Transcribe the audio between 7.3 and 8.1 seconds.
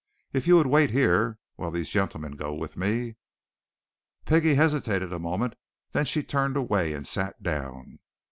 down.